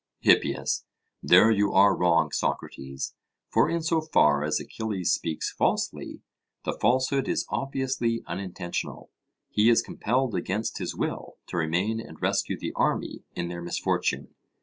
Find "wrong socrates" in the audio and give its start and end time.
1.95-3.13